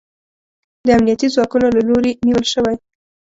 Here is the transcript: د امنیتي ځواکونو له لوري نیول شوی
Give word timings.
د 0.85 0.87
امنیتي 0.97 1.27
ځواکونو 1.33 1.67
له 1.75 1.81
لوري 1.89 2.11
نیول 2.25 2.45
شوی 2.53 2.75